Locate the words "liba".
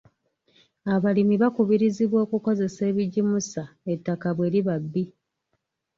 4.53-4.75